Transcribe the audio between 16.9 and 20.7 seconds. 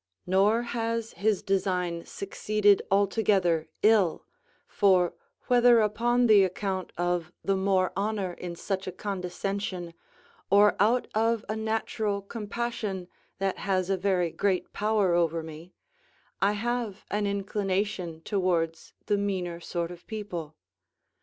an inclination towards the meaner sort of people.